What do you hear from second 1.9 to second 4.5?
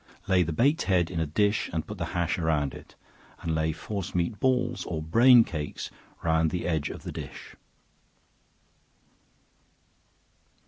the hash around it, and lay force meat